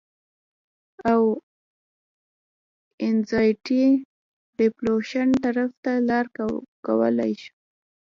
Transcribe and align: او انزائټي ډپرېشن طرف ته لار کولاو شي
او 1.11 1.21
انزائټي 3.07 3.83
ډپرېشن 4.57 5.27
طرف 5.43 5.71
ته 5.83 5.93
لار 6.07 6.25
کولاو 6.85 7.31
شي 7.41 7.51